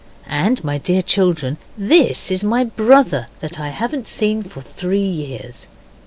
And, 0.25 0.63
my 0.63 0.79
dear 0.79 1.03
children, 1.03 1.57
this 1.77 2.31
is 2.31 2.43
my 2.43 2.63
brother 2.63 3.27
that 3.39 3.59
I 3.59 3.69
haven't 3.69 4.07
seen 4.07 4.41
for 4.41 4.61
three 4.61 5.05
years. 5.05 5.67